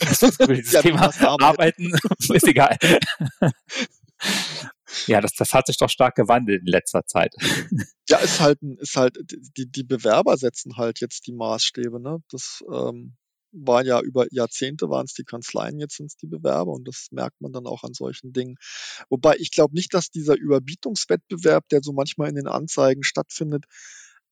[0.48, 1.92] Dieses ja, Thema arbeiten
[2.34, 2.78] ist egal.
[5.06, 7.36] Ja, das, das hat sich doch stark gewandelt in letzter Zeit.
[8.10, 9.18] Ja, ist halt, ist halt,
[9.58, 12.20] die, die Bewerber setzen halt jetzt die Maßstäbe, ne?
[12.32, 13.16] Das ähm,
[13.66, 17.08] waren ja über Jahrzehnte waren es die Kanzleien, jetzt sind es die Bewerber und das
[17.12, 18.58] merkt man dann auch an solchen Dingen.
[19.10, 23.66] Wobei ich glaube nicht, dass dieser Überbietungswettbewerb, der so manchmal in den Anzeigen stattfindet,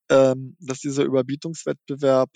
[0.10, 2.30] ähm, dass dieser Überbietungswettbewerb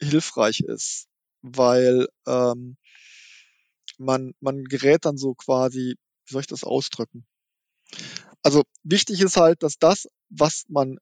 [0.00, 1.06] hilfreich ist,
[1.42, 2.76] weil ähm,
[3.98, 7.26] man, man gerät dann so quasi, wie soll ich das ausdrücken?
[8.42, 10.98] Also wichtig ist halt, dass das, was man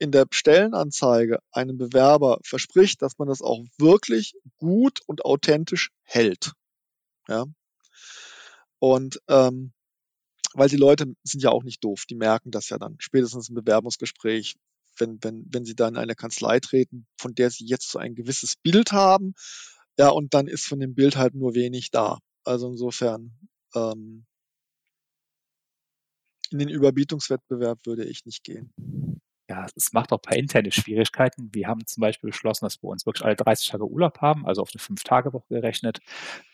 [0.00, 6.52] in der Stellenanzeige einem Bewerber verspricht, dass man das auch wirklich gut und authentisch hält.
[7.28, 7.44] Ja.
[8.78, 9.72] Und ähm,
[10.54, 13.54] weil die Leute sind ja auch nicht doof, die merken das ja dann spätestens im
[13.54, 14.56] Bewerbungsgespräch,
[14.96, 18.14] wenn, wenn, wenn sie dann in eine Kanzlei treten, von der sie jetzt so ein
[18.14, 19.34] gewisses Bild haben,
[19.98, 22.18] ja, und dann ist von dem Bild halt nur wenig da.
[22.42, 23.38] Also insofern
[23.74, 24.24] ähm,
[26.50, 28.72] in den Überbietungswettbewerb würde ich nicht gehen
[29.50, 31.50] ja, es macht auch ein paar interne Schwierigkeiten.
[31.52, 34.62] Wir haben zum Beispiel beschlossen, dass wir uns wirklich alle 30 Tage Urlaub haben, also
[34.62, 35.98] auf eine Fünf-Tage-Woche gerechnet.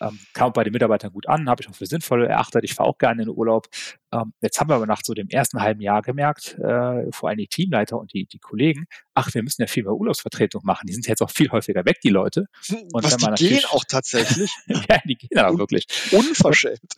[0.00, 2.64] Ähm, kam bei den Mitarbeitern gut an, habe ich auch für sinnvoll erachtet.
[2.64, 3.66] Ich fahre auch gerne in den Urlaub.
[4.12, 7.37] Ähm, jetzt haben wir aber nach so dem ersten halben Jahr gemerkt, äh, vor allem
[7.37, 10.87] die Teamleiter und die, die Kollegen, ach, wir müssen ja viel mehr Urlaubsvertretung machen.
[10.87, 12.48] Die sind jetzt auch viel häufiger weg, die Leute.
[12.92, 14.50] Und Was, die gehen auch tatsächlich?
[14.66, 15.87] ja, die gehen aber wirklich.
[16.12, 16.94] Unverschämt.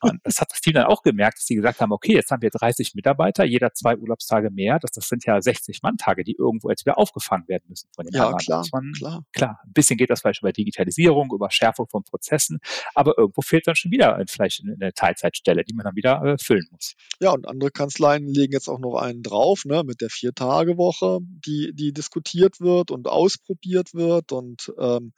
[0.00, 2.42] Und das hat das Team dann auch gemerkt, dass die gesagt haben, okay, jetzt haben
[2.42, 4.80] wir 30 Mitarbeiter, jeder zwei Urlaubstage mehr.
[4.80, 8.14] Das, das sind ja 60 Manntage, die irgendwo jetzt wieder aufgefangen werden müssen von den
[8.14, 9.24] Ja, klar, man, klar.
[9.32, 12.58] Klar, ein bisschen geht das vielleicht über Digitalisierung, über Schärfung von Prozessen,
[12.96, 16.66] aber irgendwo fehlt dann schon wieder vielleicht eine Teilzeitstelle, die man dann wieder äh, füllen
[16.72, 16.94] muss.
[17.20, 21.59] Ja, und andere Kanzleien legen jetzt auch noch einen drauf, ne, mit der Vier-Tage-Woche, die,
[21.72, 25.12] die diskutiert wird und ausprobiert wird und ähm,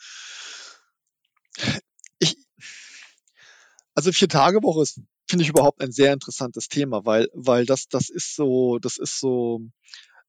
[2.19, 2.37] ich,
[3.95, 8.37] also Vier-Tage-Woche ist, finde ich überhaupt ein sehr interessantes Thema, weil, weil das, das ist
[8.37, 9.61] so, das ist so,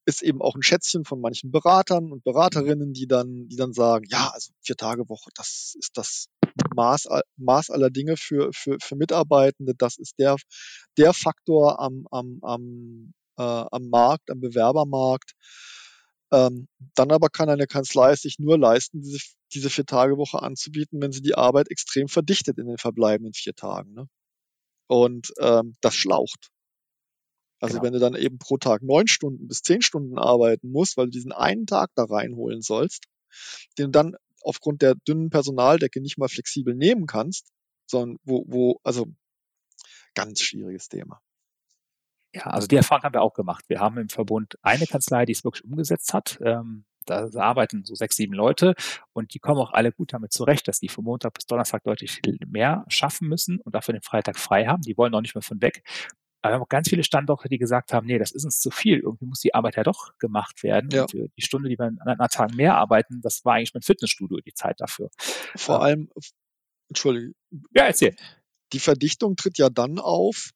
[0.06, 4.06] ist eben auch ein Schätzchen von manchen Beratern und Beraterinnen, die dann, die dann sagen,
[4.10, 6.28] ja, also vier Tage Woche, das ist das
[6.76, 9.74] Maß, Maß aller Dinge für, für, für Mitarbeitende.
[9.78, 10.36] Das ist der,
[10.98, 15.34] der Faktor am, am, am, äh, am Markt, am Bewerbermarkt.
[16.34, 19.20] Ähm, dann aber kann eine Kanzlei es sich nur leisten, diese,
[19.54, 23.54] diese vier Tage Woche anzubieten, wenn sie die Arbeit extrem verdichtet in den verbleibenden vier
[23.54, 23.94] Tagen.
[23.94, 24.08] Ne?
[24.88, 26.50] Und ähm, das schlaucht.
[27.60, 27.84] Also genau.
[27.84, 31.12] wenn du dann eben pro Tag neun Stunden bis zehn Stunden arbeiten musst, weil du
[31.12, 33.06] diesen einen Tag da reinholen sollst,
[33.78, 37.52] den du dann aufgrund der dünnen Personaldecke nicht mal flexibel nehmen kannst,
[37.86, 39.06] sondern wo, wo, also
[40.16, 41.22] ganz schwieriges Thema.
[42.34, 43.66] Ja, also die Erfahrung haben wir auch gemacht.
[43.68, 46.40] Wir haben im Verbund eine Kanzlei, die es wirklich umgesetzt hat.
[46.44, 48.76] Ähm, da arbeiten so sechs, sieben Leute
[49.12, 52.12] und die kommen auch alle gut damit zurecht, dass die von Montag bis Donnerstag deutlich
[52.12, 54.82] viel mehr schaffen müssen und dafür den Freitag frei haben.
[54.84, 55.84] Die wollen auch nicht mehr von weg.
[56.42, 58.70] Aber wir haben auch ganz viele Standorte, die gesagt haben, nee, das ist uns zu
[58.70, 59.00] viel.
[59.00, 60.90] Irgendwie muss die Arbeit ja doch gemacht werden.
[60.92, 61.04] Ja.
[61.04, 64.40] Und die Stunde, die wir an anderen Tagen mehr arbeiten, das war eigentlich mein Fitnessstudio,
[64.40, 65.10] die Zeit dafür.
[65.56, 66.10] Vor äh, allem,
[66.90, 67.34] Entschuldige.
[67.74, 68.16] Ja, erzähl.
[68.74, 70.52] Die Verdichtung tritt ja dann auf,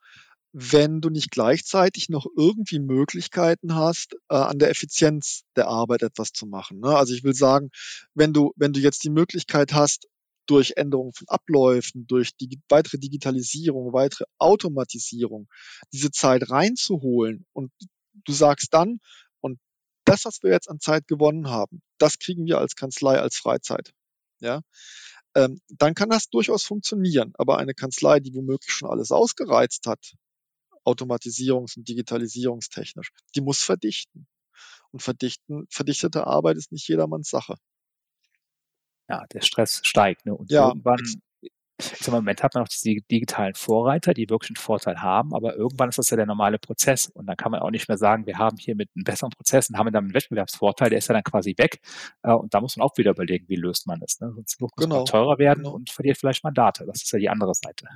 [0.53, 6.31] wenn du nicht gleichzeitig noch irgendwie Möglichkeiten hast, äh, an der Effizienz der Arbeit etwas
[6.31, 6.79] zu machen.
[6.79, 6.95] Ne?
[6.95, 7.69] Also ich will sagen,
[8.13, 10.07] wenn du, wenn du jetzt die Möglichkeit hast,
[10.47, 15.47] durch Änderungen von Abläufen, durch die weitere Digitalisierung, weitere Automatisierung,
[15.91, 17.71] diese Zeit reinzuholen und
[18.13, 18.99] du sagst dann,
[19.41, 19.59] und
[20.05, 23.91] das, was wir jetzt an Zeit gewonnen haben, das kriegen wir als Kanzlei als Freizeit.
[24.39, 24.61] Ja,
[25.35, 27.33] ähm, dann kann das durchaus funktionieren.
[27.37, 30.13] Aber eine Kanzlei, die womöglich schon alles ausgereizt hat,
[30.87, 34.27] automatisierungs- und digitalisierungstechnisch, die muss verdichten.
[34.91, 37.55] Und verdichten, verdichtete Arbeit ist nicht jedermanns Sache
[39.09, 40.25] ja, der Stress steigt.
[40.25, 40.35] Ne?
[40.35, 40.67] Und ja.
[40.67, 40.99] irgendwann,
[42.05, 45.89] im Moment hat man auch diese digitalen Vorreiter, die wirklich einen Vorteil haben, aber irgendwann
[45.89, 47.07] ist das ja der normale Prozess.
[47.07, 49.69] Und dann kann man auch nicht mehr sagen, wir haben hier mit einem besseren Prozess
[49.69, 51.79] und haben dann einen Wettbewerbsvorteil, der ist ja dann quasi weg.
[52.23, 54.19] Äh, und da muss man auch wieder überlegen, wie löst man das.
[54.19, 54.31] Ne?
[54.33, 54.97] Sonst muss genau.
[54.97, 55.75] man teurer werden genau.
[55.75, 56.85] und verliert vielleicht Mandate.
[56.85, 57.87] Das ist ja die andere Seite.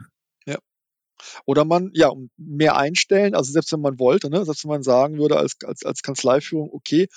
[1.46, 5.18] Oder man, ja, mehr einstellen, also selbst wenn man wollte, ne, selbst wenn man sagen
[5.18, 7.08] würde als, als, als Kanzleiführung, okay,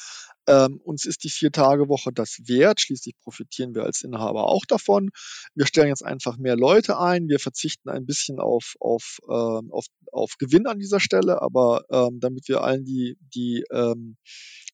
[0.47, 2.81] ähm, uns ist die Vier-Tage-Woche das wert.
[2.81, 5.11] Schließlich profitieren wir als Inhaber auch davon.
[5.55, 7.29] Wir stellen jetzt einfach mehr Leute ein.
[7.29, 12.21] Wir verzichten ein bisschen auf, auf, äh, auf, auf Gewinn an dieser Stelle, aber ähm,
[12.21, 14.17] damit wir allen die, die ähm,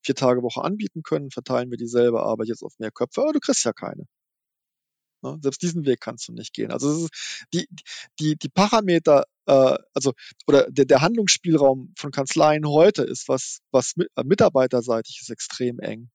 [0.02, 3.22] Vier-Tage-Woche anbieten können, verteilen wir dieselbe Arbeit jetzt auf mehr Köpfe.
[3.22, 4.06] Aber du kriegst ja keine.
[5.22, 5.38] Ne?
[5.42, 6.70] Selbst diesen Weg kannst du nicht gehen.
[6.70, 7.08] Also
[7.52, 7.68] die,
[8.18, 10.12] die, die Parameter, äh, also
[10.46, 16.10] oder der, der Handlungsspielraum von Kanzleien heute ist, was, was äh, mitarbeiterseitig ist, extrem eng.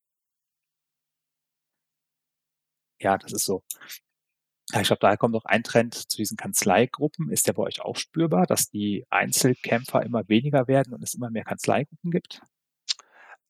[3.00, 3.64] Ja, das ist so.
[4.74, 7.30] Ich glaube, daher kommt noch ein Trend zu diesen Kanzleigruppen.
[7.30, 11.30] Ist der bei euch auch spürbar, dass die Einzelkämpfer immer weniger werden und es immer
[11.30, 12.42] mehr Kanzleigruppen gibt?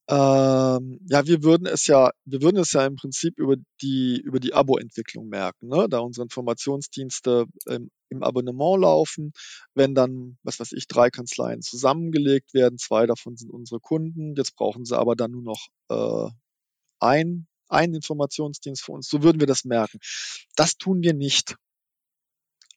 [0.07, 4.39] Ähm, ja, wir würden es ja, wir würden es ja im Prinzip über die, über
[4.39, 5.87] die Abo-Entwicklung merken, ne?
[5.89, 9.31] da unsere Informationsdienste ähm, im Abonnement laufen.
[9.73, 14.55] Wenn dann, was weiß ich, drei Kanzleien zusammengelegt werden, zwei davon sind unsere Kunden, jetzt
[14.55, 16.29] brauchen sie aber dann nur noch äh,
[16.99, 19.99] ein, einen Informationsdienst für uns, so würden wir das merken.
[20.55, 21.55] Das tun wir nicht.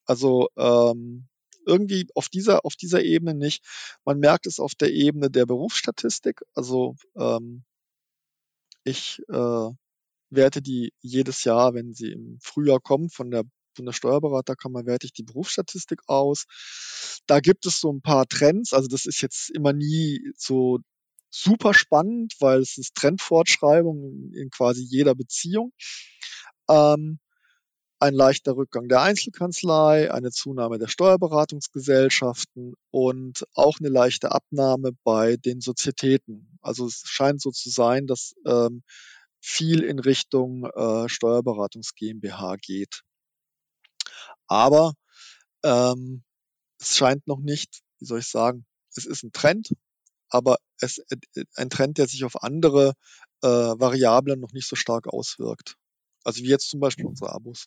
[0.07, 1.29] Also ähm,
[1.69, 3.65] irgendwie auf dieser, auf dieser Ebene nicht.
[4.05, 6.43] Man merkt es auf der Ebene der Berufsstatistik.
[6.55, 7.65] Also ähm,
[8.85, 9.71] ich äh,
[10.31, 15.07] werte die jedes Jahr, wenn sie im Frühjahr kommt, von der von der Steuerberaterkammer werte
[15.07, 16.47] ich die Berufsstatistik aus.
[17.29, 18.73] Da gibt es so ein paar Trends.
[18.73, 20.81] Also das ist jetzt immer nie so
[21.31, 25.73] super spannend, weil es ist Trendfortschreibung in quasi jeder Beziehung.
[26.69, 27.21] Ähm,
[28.01, 35.37] ein leichter Rückgang der Einzelkanzlei, eine Zunahme der Steuerberatungsgesellschaften und auch eine leichte Abnahme bei
[35.37, 36.59] den Sozietäten.
[36.63, 38.83] Also es scheint so zu sein, dass ähm,
[39.41, 43.03] viel in Richtung äh, Steuerberatungs GmbH geht.
[44.47, 44.95] Aber
[45.65, 46.23] ähm,
[46.81, 49.71] es scheint noch nicht, wie soll ich sagen, es ist ein Trend,
[50.29, 52.95] aber es äh, ein Trend, der sich auf andere
[53.43, 55.77] äh, Variablen noch nicht so stark auswirkt.
[56.25, 57.67] Also wie jetzt zum Beispiel unsere Abos.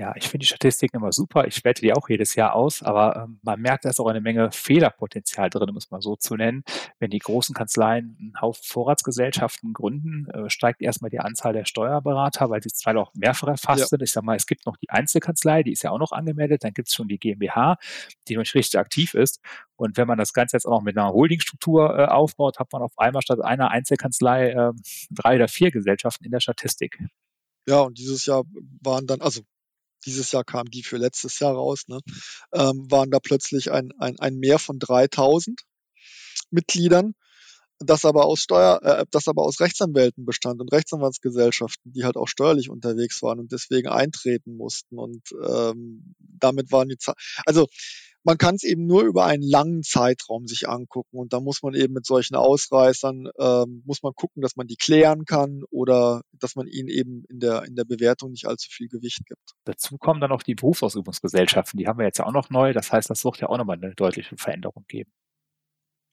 [0.00, 1.46] Ja, ich finde die Statistiken immer super.
[1.46, 4.22] Ich werte die auch jedes Jahr aus, aber ähm, man merkt, da ist auch eine
[4.22, 6.64] Menge Fehlerpotenzial drin, um es mal so zu nennen.
[6.98, 12.48] Wenn die großen Kanzleien einen Haufen Vorratsgesellschaften gründen, äh, steigt erstmal die Anzahl der Steuerberater,
[12.48, 13.86] weil sie zwar auch mehrfach erfasst ja.
[13.88, 14.00] sind.
[14.00, 16.72] Ich sage mal, es gibt noch die Einzelkanzlei, die ist ja auch noch angemeldet, dann
[16.72, 17.76] gibt es schon die GmbH,
[18.26, 19.42] die noch nicht richtig aktiv ist.
[19.76, 22.80] Und wenn man das Ganze jetzt auch noch mit einer Holdingstruktur äh, aufbaut, hat man
[22.80, 24.72] auf einmal statt einer Einzelkanzlei äh,
[25.10, 27.04] drei oder vier Gesellschaften in der Statistik.
[27.68, 28.44] Ja, und dieses Jahr
[28.80, 29.42] waren dann, also
[30.06, 32.00] dieses Jahr kam die für letztes Jahr raus, ne,
[32.52, 35.60] ähm, waren da plötzlich ein, ein, ein Mehr von 3000
[36.50, 37.14] Mitgliedern,
[37.80, 42.28] das aber aus Steuer, äh, das aber aus Rechtsanwälten bestand und Rechtsanwaltsgesellschaften, die halt auch
[42.28, 47.14] steuerlich unterwegs waren und deswegen eintreten mussten und ähm, damit waren die, Zahl,
[47.46, 47.66] also
[48.22, 51.72] man kann es eben nur über einen langen Zeitraum sich angucken und da muss man
[51.74, 56.54] eben mit solchen Ausreißern, ähm, muss man gucken, dass man die klären kann oder dass
[56.54, 59.52] man ihnen eben in der, in der Bewertung nicht allzu viel Gewicht gibt.
[59.64, 62.92] Dazu kommen dann auch die Berufsausübungsgesellschaften, die haben wir jetzt ja auch noch neu, das
[62.92, 65.10] heißt, das wird ja auch nochmal eine deutliche Veränderung geben.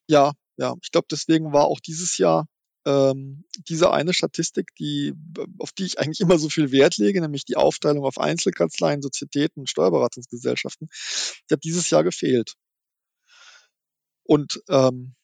[0.09, 2.47] Ja, ja, ich glaube, deswegen war auch dieses Jahr
[2.87, 5.13] ähm, diese eine Statistik, die,
[5.59, 9.59] auf die ich eigentlich immer so viel Wert lege, nämlich die Aufteilung auf Einzelkanzleien, Sozietäten
[9.59, 10.87] und Steuerberatungsgesellschaften,
[11.49, 12.53] die hat dieses Jahr gefehlt.
[14.23, 15.15] Und ähm,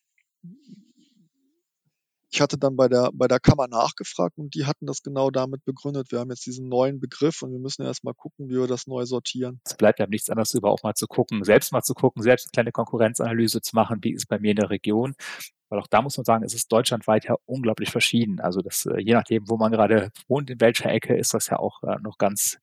[2.34, 5.64] ich hatte dann bei der, bei der Kammer nachgefragt und die hatten das genau damit
[5.66, 6.12] begründet.
[6.12, 8.88] Wir haben jetzt diesen neuen Begriff und wir müssen erst mal gucken, wie wir das
[8.88, 9.62] neu sortieren.
[9.66, 12.48] Es bleibt ja nichts anderes über auch mal zu gucken, selbst mal zu gucken, selbst
[12.48, 15.14] eine kleine Konkurrenzanalyse zu machen, wie ist bei mir in der Region.
[15.70, 18.40] Weil auch da muss man sagen, es ist deutschlandweit ja unglaublich verschieden.
[18.40, 21.60] Also das, äh, je nachdem, wo man gerade wohnt, in welcher Ecke, ist das ja
[21.60, 22.58] auch äh, noch ganz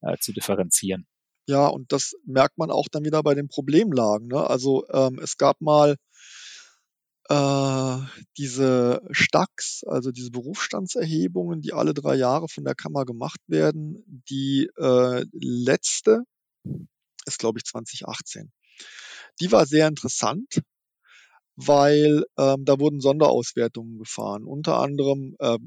[0.00, 1.06] äh, zu differenzieren.
[1.46, 4.26] Ja, und das merkt man auch dann wieder bei den Problemlagen.
[4.28, 4.44] Ne?
[4.44, 5.96] Also ähm, es gab mal
[7.28, 7.96] äh,
[8.36, 14.68] diese Stacks, also diese Berufsstandserhebungen, die alle drei Jahre von der Kammer gemacht werden, die
[14.76, 16.24] äh, letzte
[17.26, 18.52] ist, glaube ich, 2018.
[19.40, 20.62] Die war sehr interessant,
[21.56, 24.44] weil ähm, da wurden Sonderauswertungen gefahren.
[24.44, 25.58] Unter anderem, äh,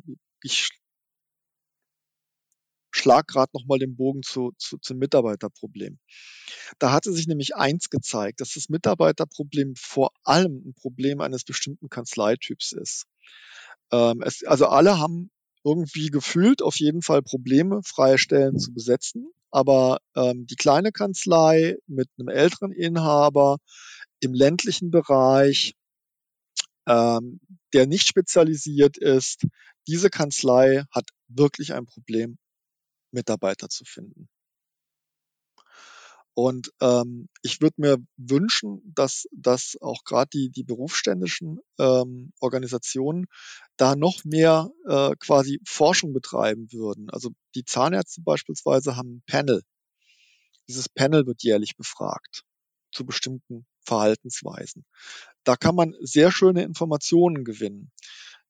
[0.44, 0.70] ich
[2.96, 6.00] schlag gerade nochmal den Bogen zu, zu, zum Mitarbeiterproblem.
[6.80, 11.90] Da hatte sich nämlich eins gezeigt, dass das Mitarbeiterproblem vor allem ein Problem eines bestimmten
[11.90, 13.06] Kanzleityps ist.
[13.92, 15.30] Ähm, es, also alle haben
[15.64, 19.32] irgendwie gefühlt auf jeden Fall Probleme, freie Stellen zu besetzen.
[19.52, 23.58] Aber ähm, die kleine Kanzlei mit einem älteren Inhaber
[24.20, 25.74] im ländlichen Bereich,
[26.88, 27.40] ähm,
[27.74, 29.46] der nicht spezialisiert ist,
[29.88, 32.38] diese Kanzlei hat wirklich ein Problem,
[33.16, 34.30] Mitarbeiter zu finden.
[36.36, 43.28] Und ähm, ich würde mir wünschen, dass, dass auch gerade die, die berufsständischen ähm, Organisationen
[43.78, 47.10] da noch mehr äh, quasi Forschung betreiben würden.
[47.10, 49.62] Also die Zahnärzte beispielsweise haben ein Panel.
[50.68, 52.44] Dieses Panel wird jährlich befragt
[52.92, 54.86] zu bestimmten Verhaltensweisen.
[55.46, 57.92] Da kann man sehr schöne Informationen gewinnen.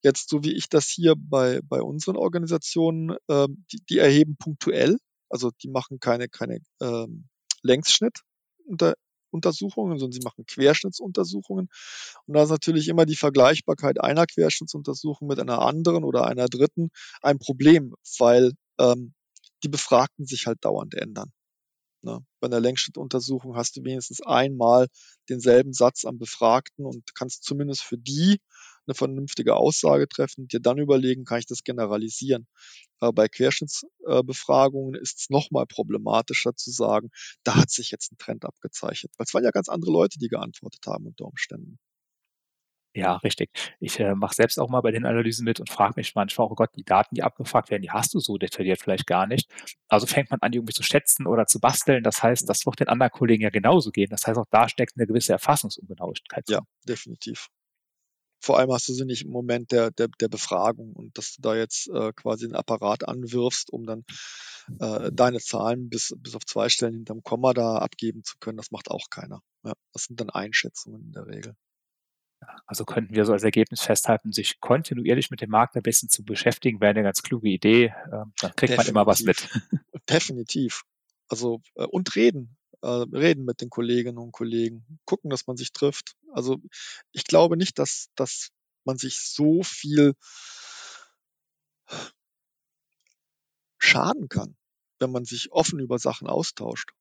[0.05, 4.99] Jetzt, so wie ich das hier bei, bei unseren Organisationen, äh, die, die erheben punktuell,
[5.31, 7.27] also die machen keine, keine ähm,
[7.63, 11.69] Längsschnittuntersuchungen, sondern sie machen Querschnittsuntersuchungen.
[12.27, 16.91] Und da ist natürlich immer die Vergleichbarkeit einer Querschnittsuntersuchung mit einer anderen oder einer dritten
[17.23, 19.15] ein Problem, weil ähm,
[19.63, 21.31] die Befragten sich halt dauernd ändern.
[22.03, 22.23] Ne?
[22.39, 24.85] Bei einer Längsschnittuntersuchung hast du wenigstens einmal
[25.29, 28.39] denselben Satz am Befragten und kannst zumindest für die
[28.87, 32.47] eine vernünftige Aussage treffen, dir dann überlegen, kann ich das generalisieren.
[32.99, 37.09] Aber bei Querschnittsbefragungen ist es nochmal problematischer zu sagen,
[37.43, 39.13] da hat sich jetzt ein Trend abgezeichnet.
[39.17, 41.79] Weil es waren ja ganz andere Leute, die geantwortet haben unter Umständen.
[42.95, 43.49] Ja, richtig.
[43.81, 46.55] Ich äh, mache selbst auch mal bei den Analysen mit und frage mich manchmal, oh
[46.55, 49.51] Gott, die Daten, die abgefragt werden, die hast du so detailliert vielleicht gar nicht.
[49.89, 52.03] Also fängt man an, die irgendwie zu schätzen oder zu basteln.
[52.03, 54.07] Das heißt, das wird den anderen Kollegen ja genauso gehen.
[54.09, 56.45] Das heißt, auch da steckt eine gewisse Erfassungsungenauigkeit.
[56.47, 57.49] Ja, definitiv
[58.45, 61.41] vor allem hast du sie nicht im Moment der, der, der Befragung und dass du
[61.41, 64.05] da jetzt äh, quasi einen Apparat anwirfst, um dann
[64.79, 68.69] äh, deine Zahlen bis, bis auf zwei Stellen hinterm Komma da abgeben zu können, das
[68.69, 69.41] macht auch keiner.
[69.63, 71.55] Ja, das sind dann Einschätzungen in der Regel.
[72.67, 76.23] Also könnten wir so als Ergebnis festhalten, sich kontinuierlich mit dem Markt ein bisschen zu
[76.23, 77.95] beschäftigen, wäre eine ganz kluge Idee.
[78.11, 78.77] Ähm, dann kriegt Definitiv.
[78.77, 79.49] man immer was mit.
[80.09, 80.83] Definitiv.
[81.27, 85.71] Also äh, und reden äh, reden mit den Kolleginnen und Kollegen, gucken, dass man sich
[85.71, 86.15] trifft.
[86.31, 86.57] Also
[87.11, 88.49] ich glaube nicht, dass, dass
[88.83, 90.13] man sich so viel
[93.77, 94.55] schaden kann,
[94.99, 96.91] wenn man sich offen über Sachen austauscht.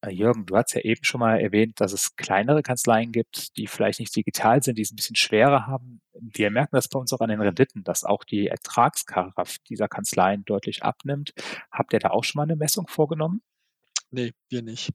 [0.00, 3.66] Äh, Jürgen, du hast ja eben schon mal erwähnt, dass es kleinere Kanzleien gibt, die
[3.66, 6.00] vielleicht nicht digital sind, die es ein bisschen schwerer haben.
[6.12, 10.44] Wir merken das bei uns auch an den Renditen, dass auch die Ertragskraft dieser Kanzleien
[10.44, 11.32] deutlich abnimmt.
[11.72, 13.42] Habt ihr da auch schon mal eine Messung vorgenommen?
[14.10, 14.90] Nee, wir nicht.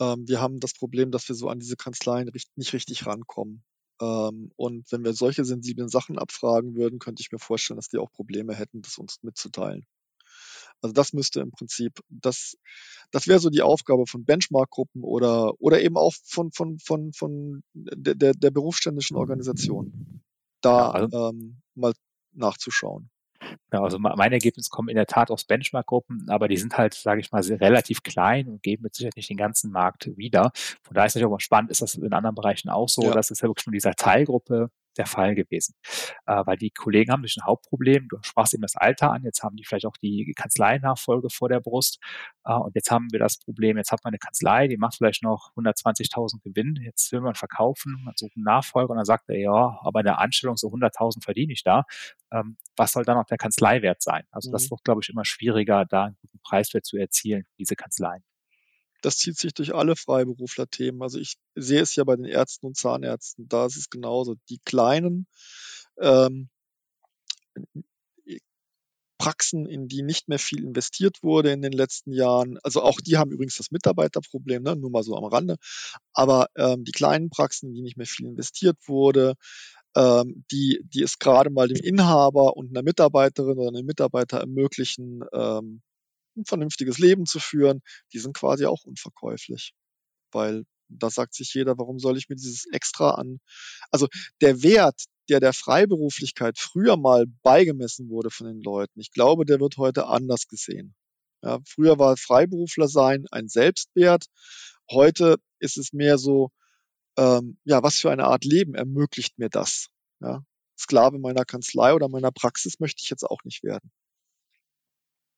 [0.00, 3.62] Ähm, wir haben das Problem, dass wir so an diese Kanzleien nicht richtig rankommen.
[4.00, 7.98] Ähm, und wenn wir solche sensiblen Sachen abfragen würden, könnte ich mir vorstellen, dass die
[7.98, 9.86] auch Probleme hätten, das uns mitzuteilen.
[10.80, 12.56] Also das müsste im Prinzip, das,
[13.12, 17.62] das wäre so die Aufgabe von Benchmark-Gruppen oder, oder eben auch von, von, von, von
[17.72, 20.22] der, der, der berufsständischen Organisation,
[20.60, 21.92] da ja, also, ähm, mal
[22.32, 23.11] nachzuschauen.
[23.72, 27.20] Ja, also meine Ergebnisse kommen in der Tat aus Benchmark-Gruppen, aber die sind halt, sage
[27.20, 30.52] ich mal, relativ klein und geben mit Sicherheit nicht den ganzen Markt wieder.
[30.82, 33.02] Von daher ist es natürlich auch mal spannend, ist das in anderen Bereichen auch so,
[33.02, 33.12] ja.
[33.12, 35.74] dass es ja wirklich nur dieser Teilgruppe der Fall gewesen.
[36.26, 38.08] Äh, weil die Kollegen haben natürlich ein Hauptproblem.
[38.08, 39.24] Du sprachst eben das Alter an.
[39.24, 41.98] Jetzt haben die vielleicht auch die Kanzleinachfolge vor der Brust.
[42.44, 45.22] Äh, und jetzt haben wir das Problem, jetzt hat man eine Kanzlei, die macht vielleicht
[45.22, 46.76] noch 120.000 Gewinn.
[46.82, 50.06] Jetzt will man verkaufen, man sucht einen Nachfolger und dann sagt er, ja, aber in
[50.06, 51.84] der Anstellung so 100.000 verdiene ich da.
[52.30, 54.24] Ähm, was soll dann auch der Kanzleiwert sein?
[54.30, 54.52] Also mhm.
[54.52, 58.24] das wird, glaube ich, immer schwieriger, da einen guten Preiswert zu erzielen, diese Kanzleien
[59.02, 61.02] das zieht sich durch alle Freiberufler-Themen.
[61.02, 64.36] Also ich sehe es ja bei den Ärzten und Zahnärzten, da ist es genauso.
[64.48, 65.26] Die kleinen
[66.00, 66.48] ähm,
[69.18, 72.58] Praxen, in die nicht mehr viel investiert wurde in den letzten Jahren.
[72.62, 74.76] Also auch die haben übrigens das Mitarbeiterproblem, ne?
[74.76, 75.56] nur mal so am Rande.
[76.12, 79.34] Aber ähm, die kleinen Praxen, in die nicht mehr viel investiert wurde,
[79.96, 85.22] ähm, die, die es gerade mal dem Inhaber und einer Mitarbeiterin oder einem Mitarbeiter ermöglichen,
[85.32, 85.82] ähm,
[86.36, 89.74] ein vernünftiges Leben zu führen, die sind quasi auch unverkäuflich.
[90.32, 93.38] Weil da sagt sich jeder, warum soll ich mir dieses extra an,
[93.90, 94.08] also
[94.40, 99.60] der Wert, der der Freiberuflichkeit früher mal beigemessen wurde von den Leuten, ich glaube, der
[99.60, 100.94] wird heute anders gesehen.
[101.42, 104.26] Ja, früher war Freiberufler sein ein Selbstwert.
[104.90, 106.50] Heute ist es mehr so,
[107.16, 109.88] ähm, ja, was für eine Art Leben ermöglicht mir das?
[110.20, 110.42] Ja,
[110.78, 113.90] Sklave meiner Kanzlei oder meiner Praxis möchte ich jetzt auch nicht werden.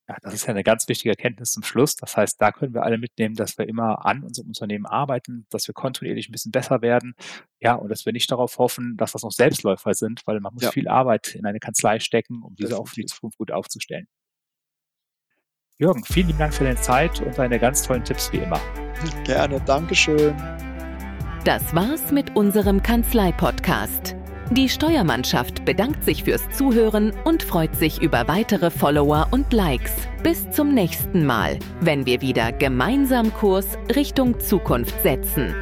[0.07, 1.97] Ja, das ist ja eine ganz wichtige Erkenntnis zum Schluss.
[1.97, 5.67] Das heißt, da können wir alle mitnehmen, dass wir immer an unserem Unternehmen arbeiten, dass
[5.67, 7.15] wir kontinuierlich ein bisschen besser werden.
[7.59, 10.65] Ja, und dass wir nicht darauf hoffen, dass das noch Selbstläufer sind, weil man muss
[10.65, 10.73] ja.
[10.73, 14.07] viel Arbeit in eine Kanzlei stecken, um diese auch für die Zukunft gut aufzustellen.
[15.79, 18.61] Jürgen, vielen lieben Dank für deine Zeit und deine ganz tollen Tipps wie immer.
[19.25, 20.37] Gerne, Dankeschön.
[21.45, 24.17] Das war's mit unserem Kanzlei-Podcast.
[24.53, 29.93] Die Steuermannschaft bedankt sich fürs Zuhören und freut sich über weitere Follower und Likes.
[30.23, 35.55] Bis zum nächsten Mal, wenn wir wieder gemeinsam Kurs Richtung Zukunft setzen.